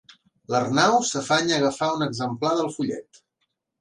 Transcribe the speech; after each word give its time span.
L'Arnau 0.53 0.95
s'afanya 1.09 1.55
a 1.57 1.59
agafar 1.63 1.91
un 1.99 2.07
exemplar 2.09 2.55
del 2.63 2.75
fullet. 2.79 3.21